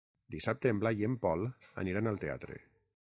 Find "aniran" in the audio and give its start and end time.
1.83-2.13